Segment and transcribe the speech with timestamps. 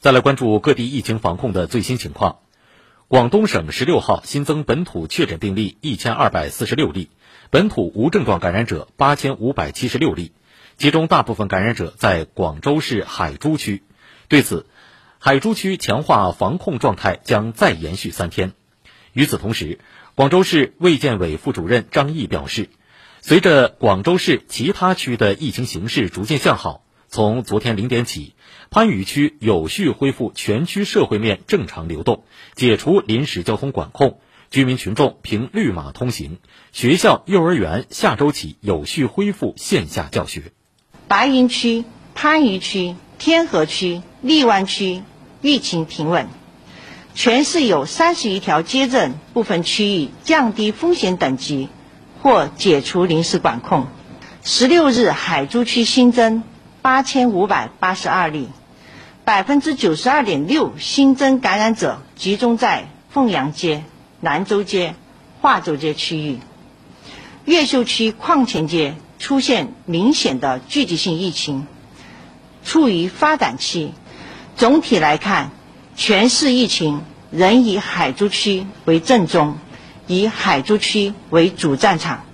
[0.00, 2.38] 再来关注各地疫情防控的最新情况。
[3.06, 7.10] 广东省十六号新增本土确诊病例一千二百四十六例，
[7.50, 10.32] 本土无症状感染者八千五百七十六例，
[10.78, 13.82] 其中大部分感染者在广州市海珠区。
[14.28, 14.64] 对此，
[15.18, 18.54] 海珠区强化防控状态将再延续三天。
[19.12, 19.80] 与此同时，
[20.14, 22.70] 广州市卫健委副主任张毅表示，
[23.20, 26.84] 随着广州市其他区的疫情形势逐渐向好。
[27.10, 28.34] 从昨天零点起，
[28.70, 32.22] 番禺区有序恢复全区社会面正常流动，
[32.54, 36.38] 解除临时交通管控，居民群众凭绿码通行。
[36.70, 40.52] 学校、幼儿园下周起有序恢复线下教学。
[41.08, 41.84] 白云区、
[42.14, 45.02] 番禺区、天河区、荔湾区
[45.42, 46.28] 疫情平稳，
[47.16, 51.68] 全市有三十余条街镇部分区域降低风险等级
[52.22, 53.88] 或解除临时管控。
[54.44, 56.44] 十六日，海珠区新增。
[56.82, 58.48] 八千五百八十二例，
[59.24, 63.84] 百分之九十二点六新增感染者集中在凤阳街、
[64.20, 64.94] 兰州街、
[65.40, 66.38] 化州街区域。
[67.44, 71.66] 越秀区矿前街出现明显的聚集性疫情，
[72.64, 73.92] 处于发展期。
[74.56, 75.50] 总体来看，
[75.96, 79.58] 全市疫情仍以海珠区为正中，
[80.06, 82.24] 以海珠区为主战场。